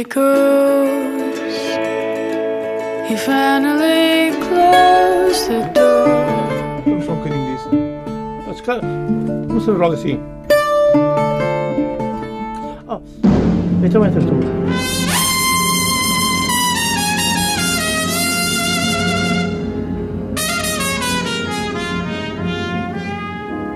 [0.00, 1.38] echoes.
[3.08, 6.08] He finally closed the door.
[6.86, 7.64] I'm fucking in this.
[8.46, 9.52] That's kind of.
[9.52, 10.20] What's the wrong scene?
[12.88, 13.02] Oh,
[13.84, 14.40] it's a winter tour.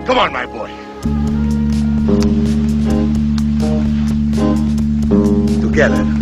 [0.06, 0.70] Come on, my boy.
[5.60, 6.13] Together.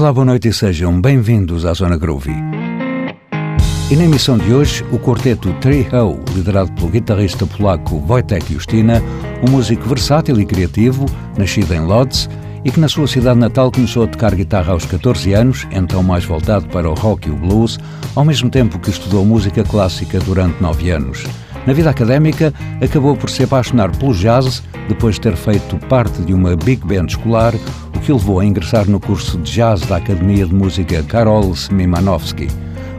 [0.00, 2.34] Olá, boa noite e sejam bem-vindos à Zona Groovy.
[3.90, 9.02] E na emissão de hoje, o quarteto Trio, liderado pelo guitarrista polaco Wojtek Justina,
[9.46, 11.04] um músico versátil e criativo,
[11.36, 12.30] nascido em Lodz
[12.64, 16.24] e que na sua cidade natal começou a tocar guitarra aos 14 anos, então mais
[16.24, 17.78] voltado para o rock e o blues,
[18.16, 21.24] ao mesmo tempo que estudou música clássica durante nove anos.
[21.66, 26.32] Na vida académica, acabou por se apaixonar pelo jazz, depois de ter feito parte de
[26.32, 27.52] uma big band escolar,
[28.10, 32.48] que levou a ingressar no curso de jazz da Academia de Música Karol Szymanowski.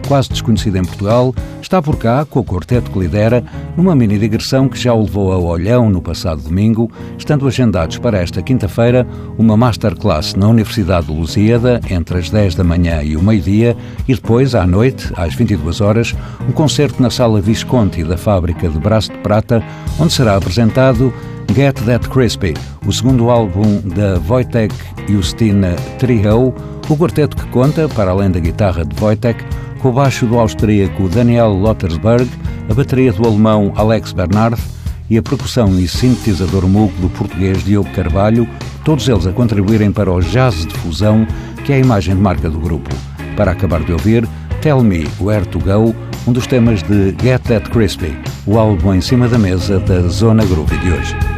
[0.08, 3.44] Quase desconhecido em Portugal, está por cá, com o quarteto que lidera,
[3.76, 8.20] numa mini digressão que já o levou ao Olhão no passado domingo, estando agendados para
[8.20, 9.06] esta quinta-feira
[9.38, 13.76] uma masterclass na Universidade de Lusíada, entre as 10 da manhã e o meio-dia,
[14.08, 16.16] e depois, à noite, às 22 horas,
[16.48, 19.62] um concerto na Sala Visconti da Fábrica de Braço de Prata,
[20.00, 21.14] onde será apresentado
[21.54, 22.54] Get That Crispy,
[22.86, 24.74] o segundo álbum da Wojtek
[25.10, 26.54] Justina Trio,
[26.88, 29.44] o quarteto que conta, para além da guitarra de Wojtek,
[29.80, 32.30] com o baixo do austríaco Daniel Lottersberg,
[32.70, 34.62] a bateria do alemão Alex Bernard
[35.10, 38.48] e a percussão e sintetizador mugo do português Diogo Carvalho,
[38.86, 41.28] todos eles a contribuírem para o jazz de fusão,
[41.66, 42.90] que é a imagem de marca do grupo.
[43.36, 44.28] Para acabar de ouvir,
[44.62, 45.94] Tell Me Where to Go,
[46.28, 50.46] um dos temas de Get That Crispy, o álbum em cima da mesa da Zona
[50.46, 51.31] Groove de hoje.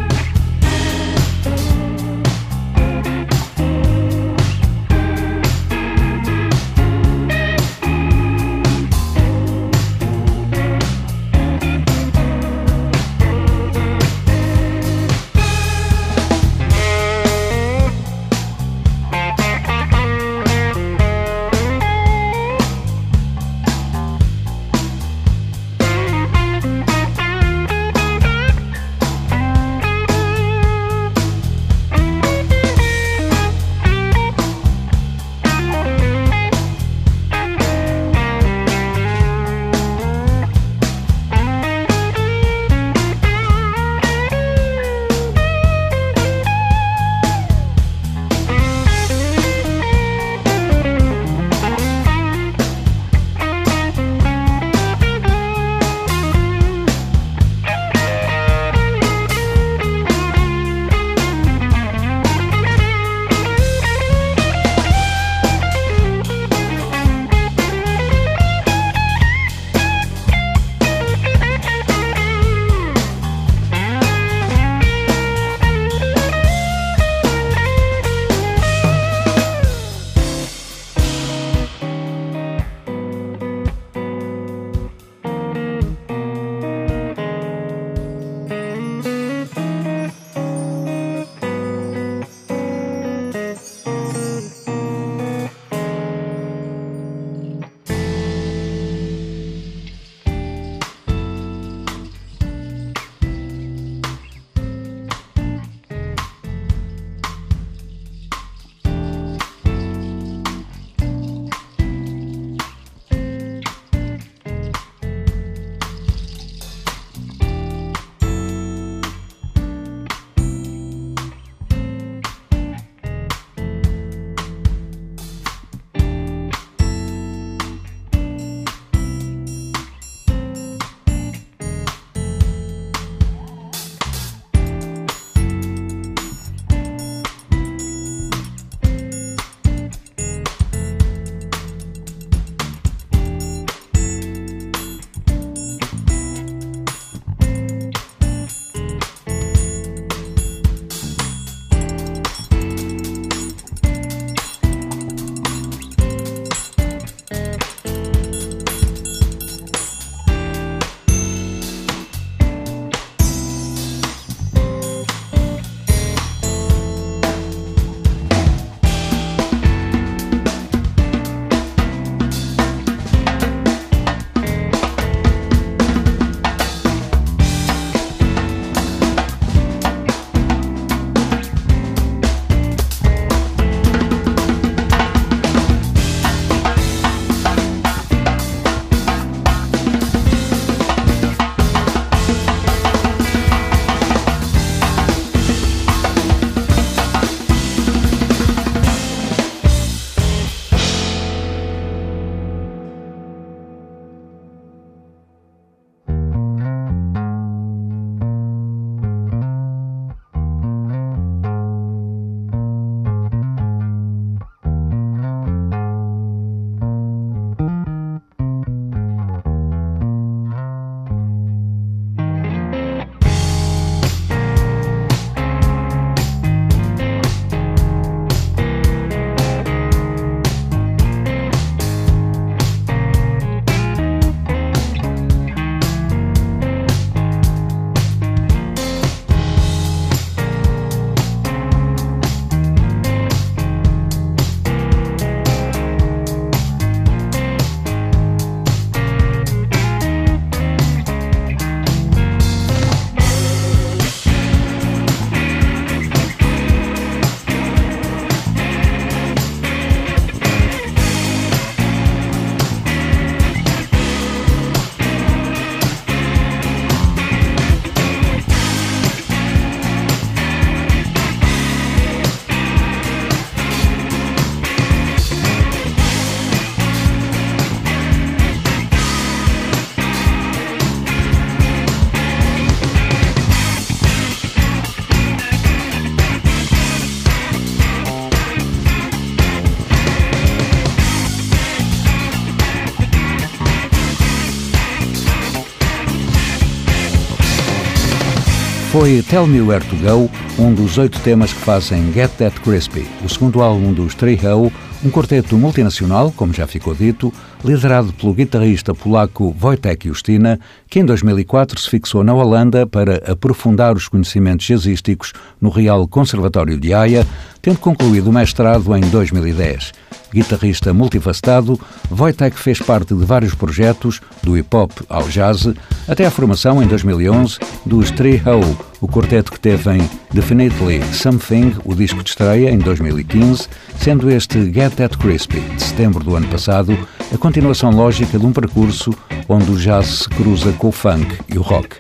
[299.04, 303.06] Foi Tell Me Where to Go, um dos oito temas que fazem Get That Crispy,
[303.22, 304.72] o segundo álbum dos Treehoe,
[305.04, 307.34] um quarteto multinacional, como já ficou dito,
[307.66, 310.58] liderado pelo guitarrista polaco Wojtek Justina,
[310.90, 316.80] que em 2004 se fixou na Holanda para aprofundar os conhecimentos jazzísticos no Real Conservatório
[316.80, 317.28] de Haia,
[317.62, 319.92] tendo concluído o mestrado em 2010.
[320.34, 321.80] Guitarrista multifacetado,
[322.10, 325.68] Wojtek fez parte de vários projetos, do hip-hop ao jazz,
[326.08, 331.76] até a formação em 2011 dos Three Ho, o quarteto que teve em Definitely Something,
[331.86, 333.68] o disco de estreia, em 2015,
[334.00, 336.98] sendo este Get That Crispy, de setembro do ano passado,
[337.34, 339.14] a continuação lógica de um percurso
[339.48, 341.96] onde o jazz se cruza com o funk e o rock.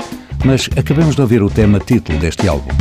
[0.46, 2.74] Mas acabemos de ouvir o tema título deste álbum.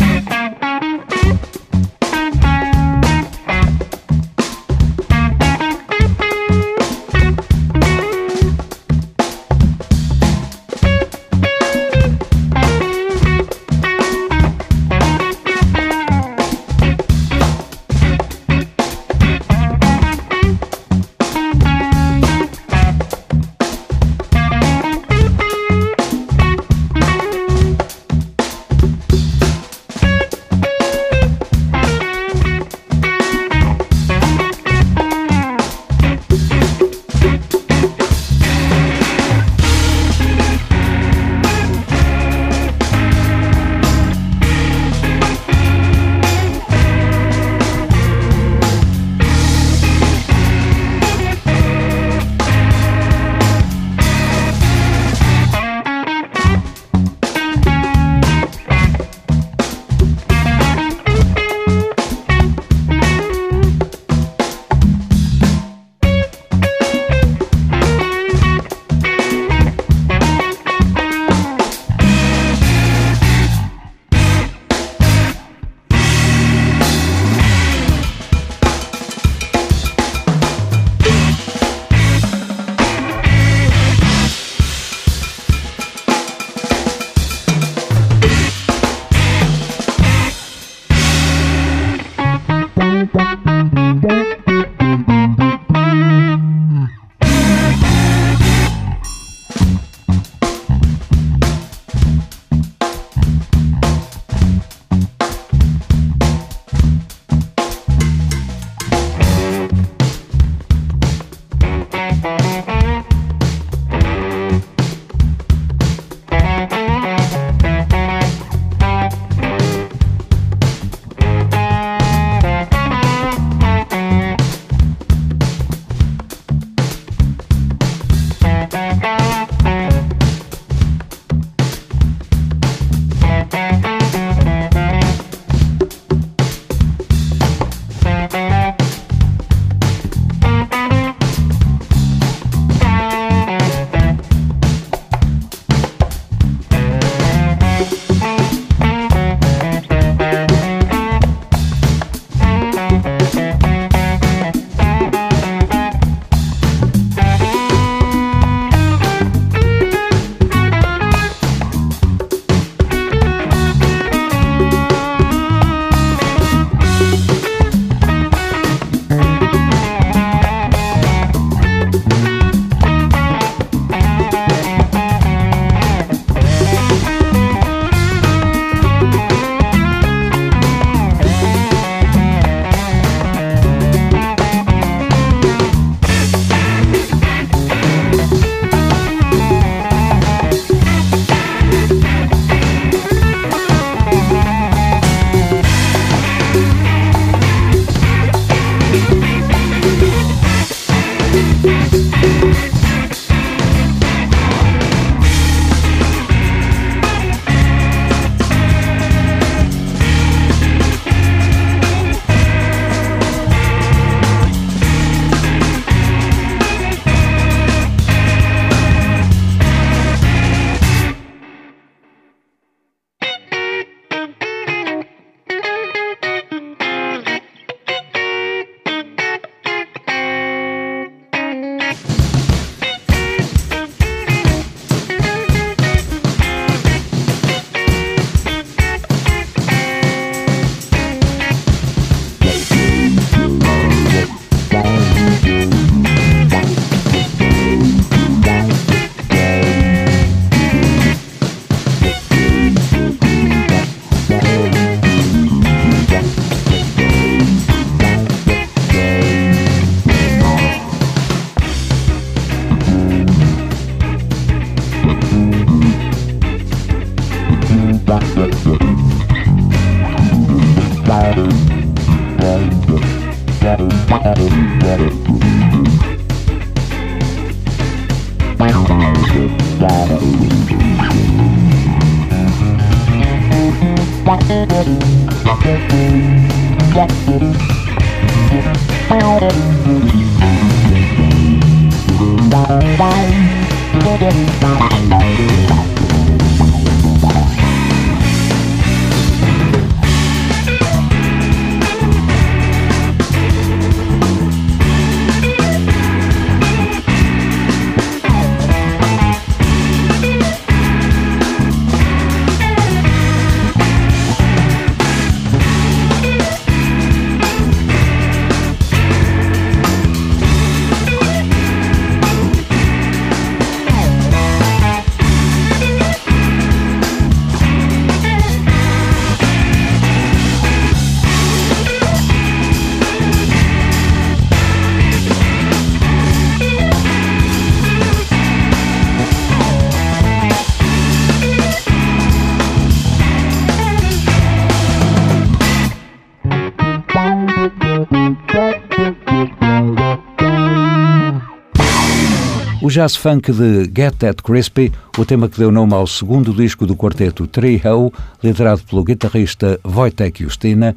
[352.93, 356.95] Jazz funk de Get That Crispy, o tema que deu nome ao segundo disco do
[356.95, 358.13] quarteto Trio,
[358.45, 360.95] liderado pelo guitarrista Wojtek Justina,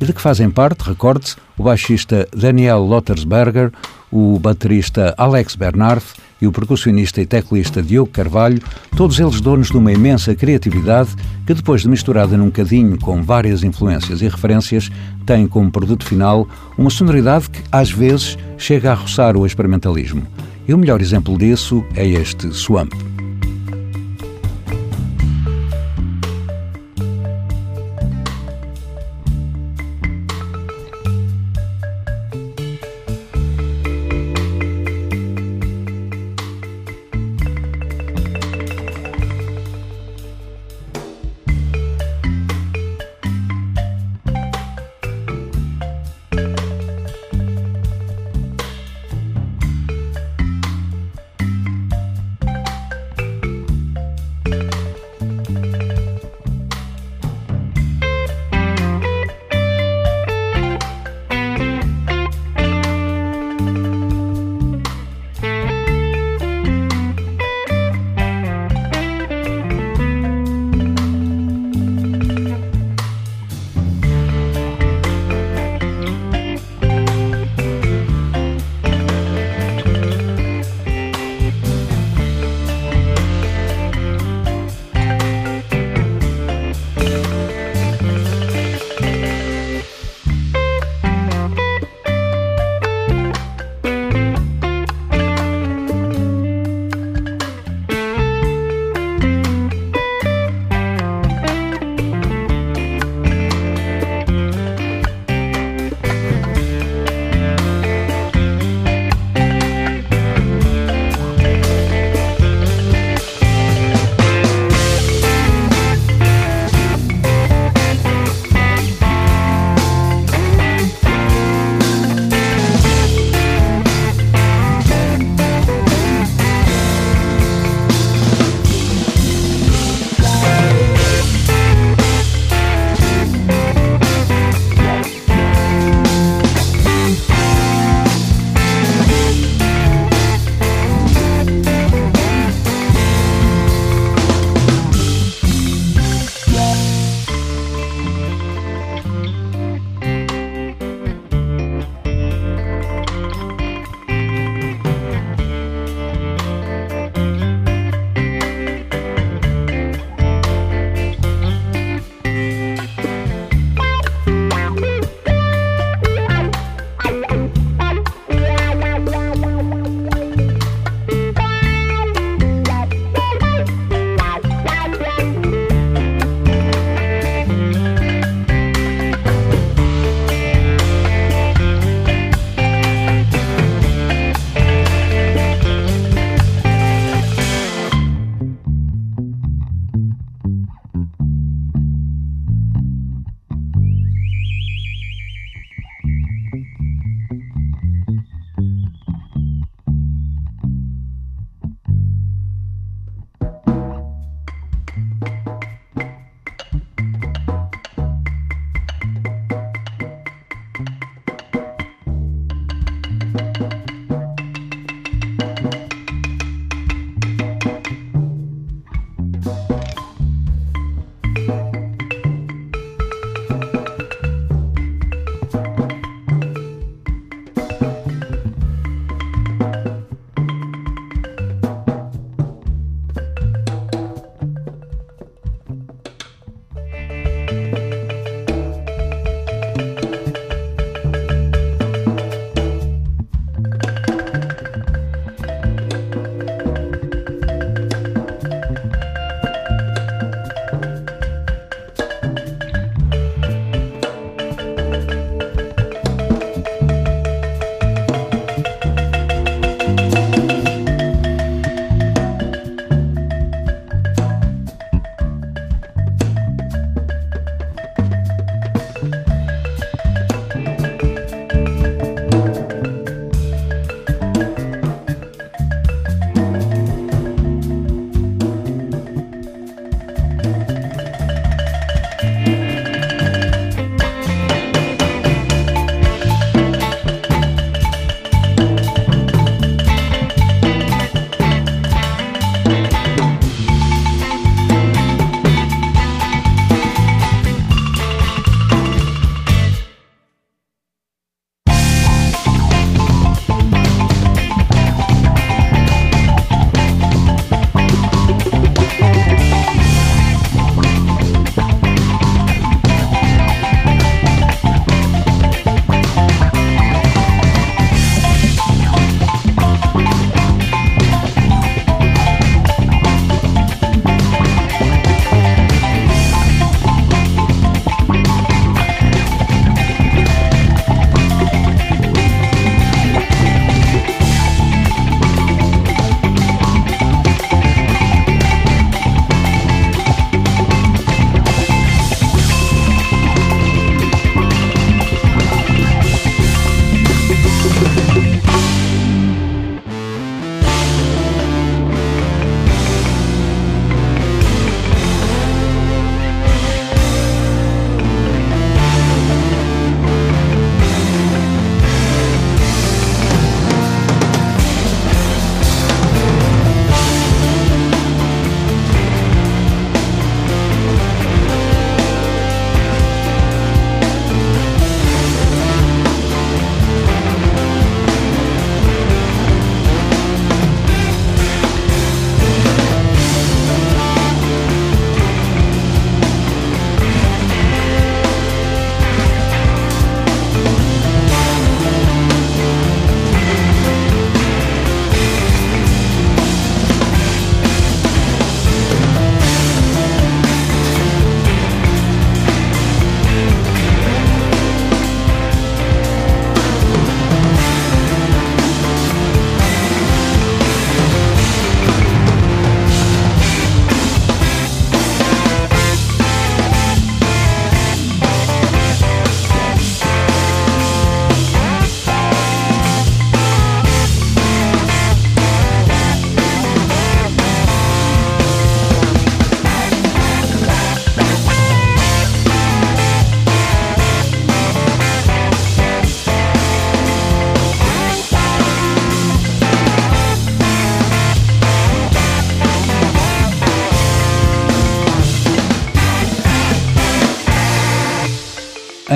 [0.00, 3.70] e de que fazem parte, recorde-se, o baixista Daniel Lottersberger,
[4.10, 6.04] o baterista Alex Bernard
[6.42, 8.60] e o percussionista e teclista Diogo Carvalho,
[8.96, 11.10] todos eles donos de uma imensa criatividade
[11.46, 14.90] que, depois de misturada num cadinho com várias influências e referências,
[15.24, 20.26] tem como produto final uma sonoridade que, às vezes, chega a roçar o experimentalismo.
[20.68, 22.92] E o melhor exemplo disso é este Swamp.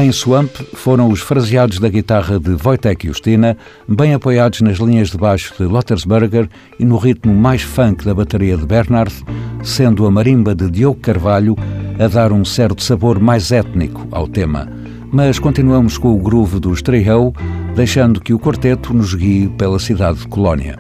[0.04, 3.56] Em Swamp foram os fraseados da guitarra de Wojtek Justina,
[3.88, 8.56] bem apoiados nas linhas de baixo de Lottersberger e no ritmo mais funk da bateria
[8.56, 9.12] de Bernard,
[9.62, 11.56] sendo a marimba de Diogo Carvalho
[11.98, 14.68] a dar um certo sabor mais étnico ao tema.
[15.12, 17.32] Mas continuamos com o groove dos Trejo,
[17.74, 20.76] deixando que o quarteto nos guie pela cidade de Colónia.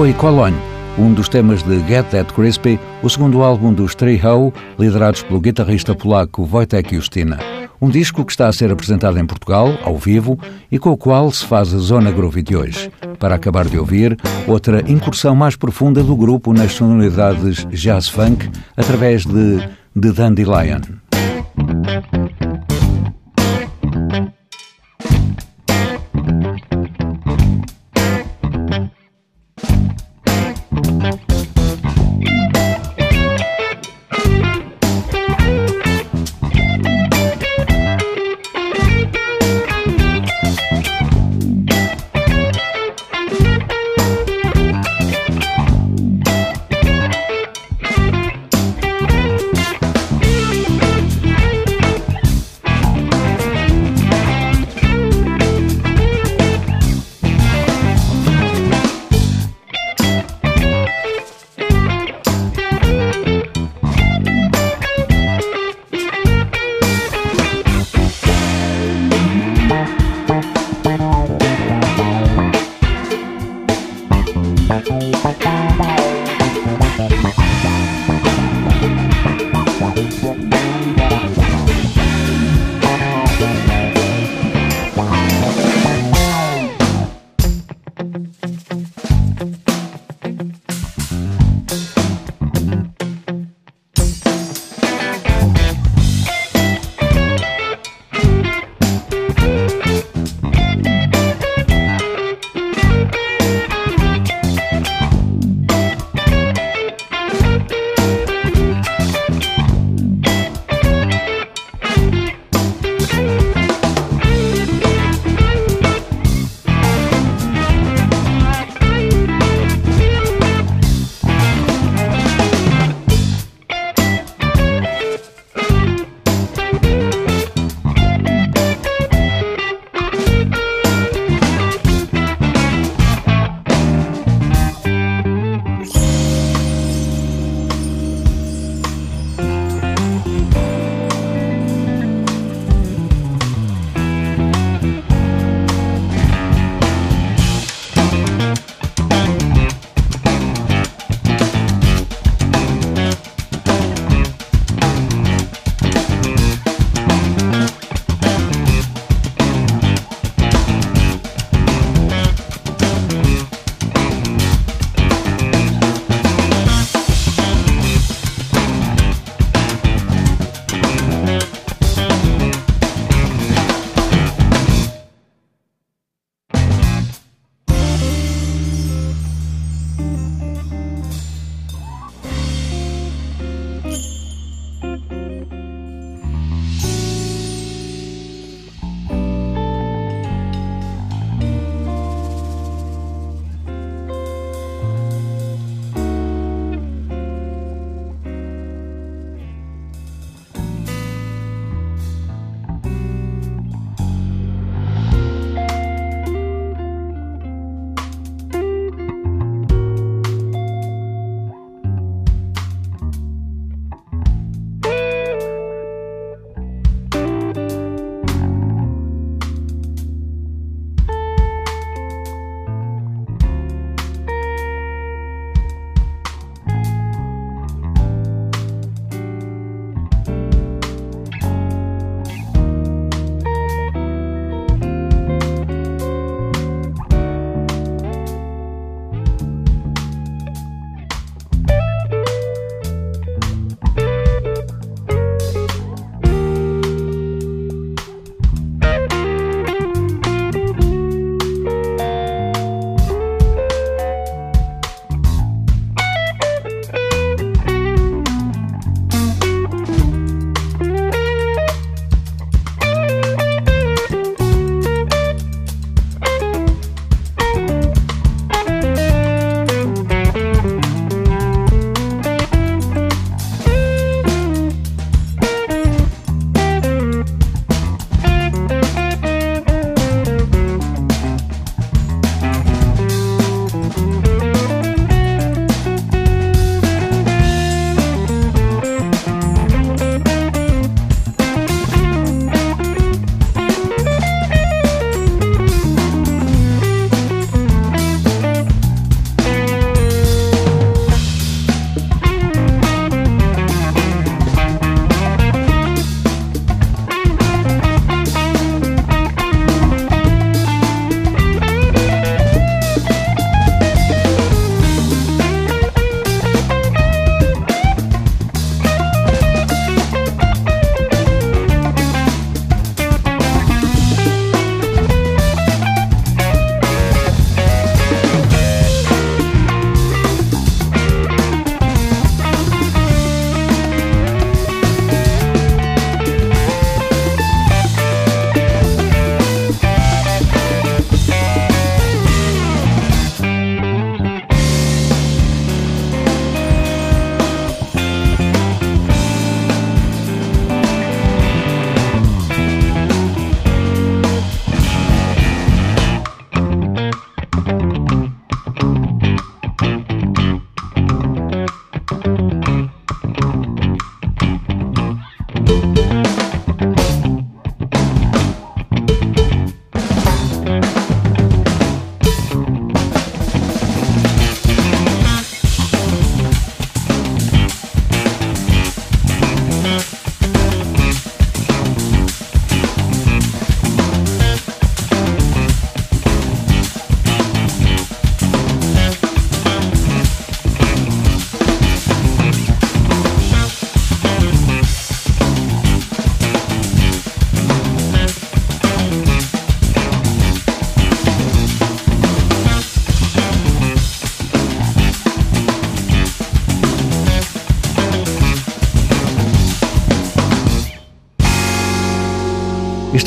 [0.00, 0.56] Foi Cologne,
[0.98, 5.94] um dos temas de Get That Crispy, o segundo álbum dos Treehow, liderados pelo guitarrista
[5.94, 7.38] polaco Wojtek Justina.
[7.78, 10.38] Um disco que está a ser apresentado em Portugal, ao vivo,
[10.72, 12.90] e com o qual se faz a Zona Groovy de hoje.
[13.18, 19.58] Para acabar de ouvir, outra incursão mais profunda do grupo nas sonoridades jazz-funk, através de
[20.00, 20.80] The Dandelion.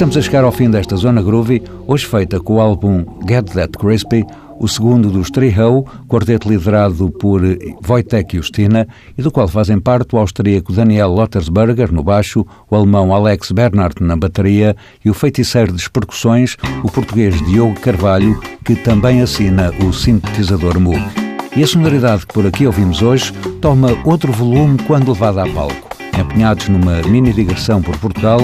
[0.04, 3.78] Estamos a chegar ao fim desta Zona Groovy, hoje feita com o álbum Get That
[3.78, 4.26] Crispy,
[4.60, 7.42] o segundo dos Trio, quarteto liderado por
[7.88, 8.86] Wojtek Justina
[9.18, 14.04] e do qual fazem parte o austríaco Daniel Lottersberger no baixo, o alemão Alex Bernhardt
[14.04, 14.76] na bateria
[15.06, 21.02] e o feiticeiro de percussões, o português Diogo Carvalho, que também assina o sintetizador Moog.
[21.56, 23.32] E a sonoridade que por aqui ouvimos hoje
[23.62, 25.93] toma outro volume quando levada a palco.
[26.24, 28.40] Empenhados numa mini digressão por Portugal,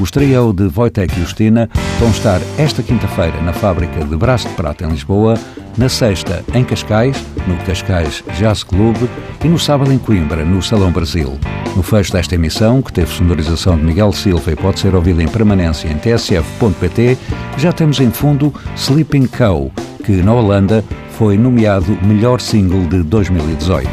[0.00, 1.68] os trio de Wojtek e Justina
[1.98, 5.38] vão estar esta quinta-feira na fábrica de Braço de Prata em Lisboa,
[5.76, 7.16] na sexta em Cascais,
[7.46, 8.96] no Cascais Jazz Club
[9.44, 11.38] e no sábado em Coimbra, no Salão Brasil.
[11.76, 15.28] No fecho desta emissão, que teve sonorização de Miguel Silva e pode ser ouvida em
[15.28, 17.18] permanência em tsf.pt,
[17.56, 19.72] já temos em fundo Sleeping Cow,
[20.04, 23.88] que na Holanda foi nomeado melhor single de 2018.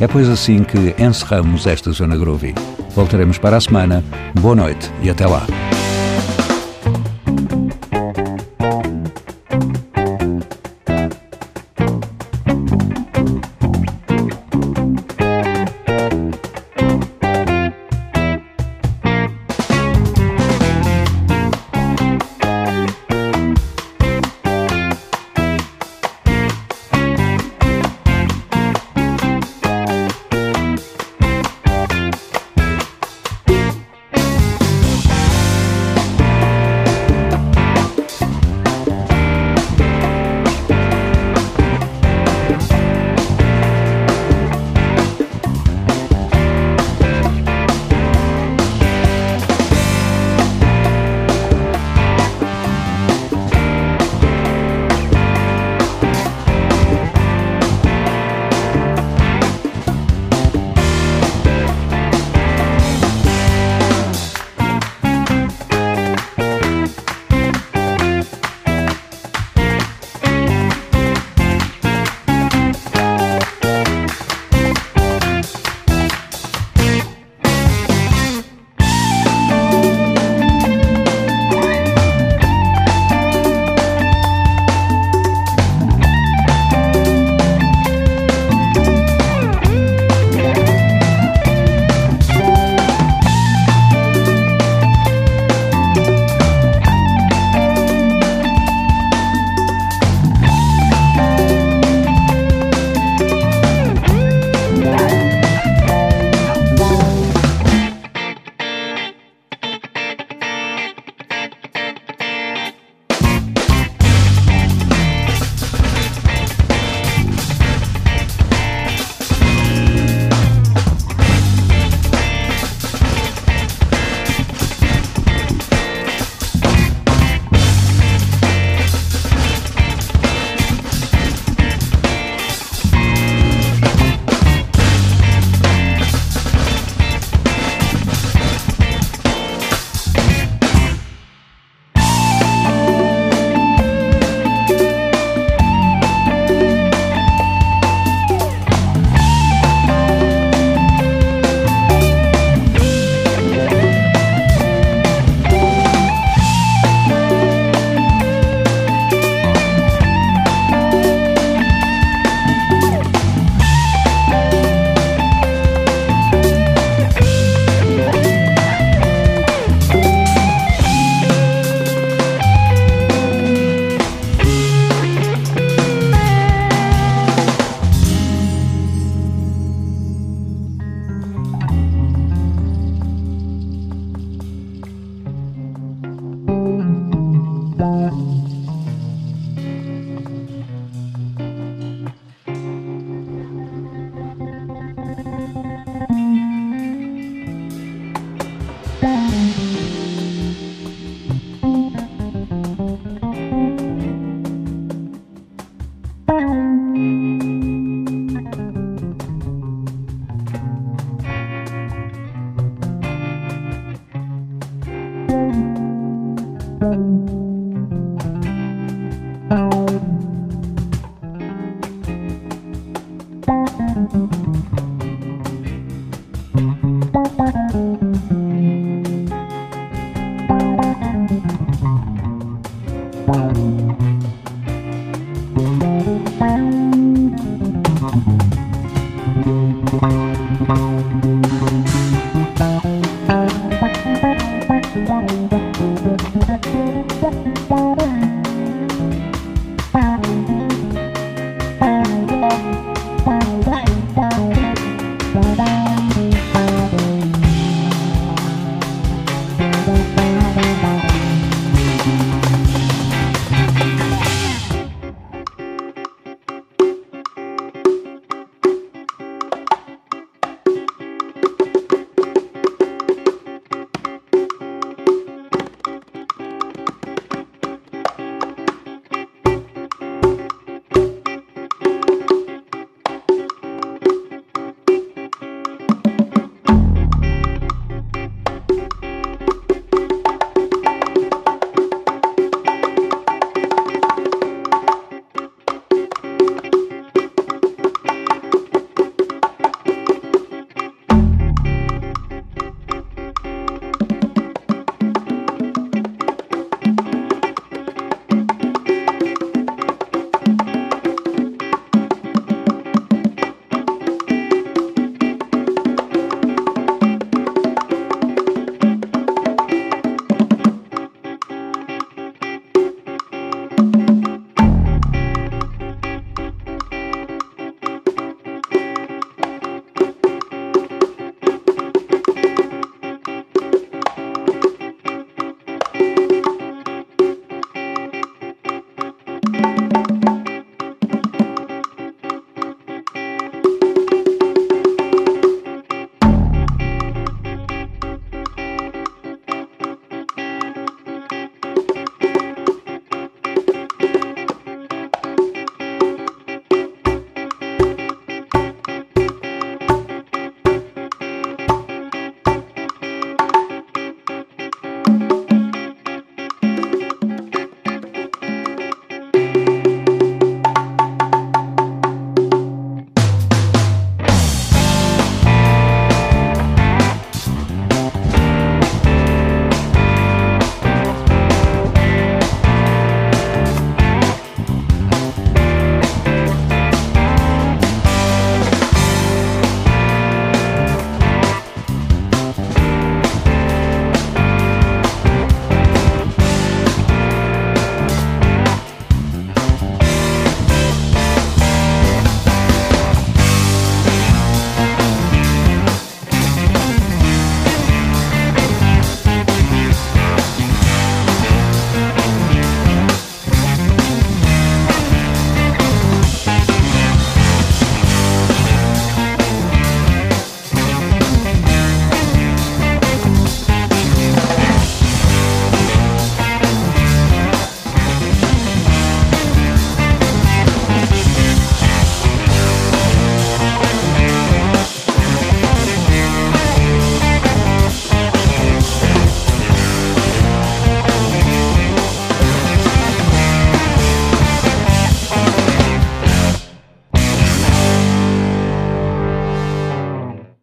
[0.00, 2.54] É pois assim que encerramos esta Zona Groovy.
[2.94, 4.04] Voltaremos para a semana.
[4.40, 5.46] Boa noite e até lá.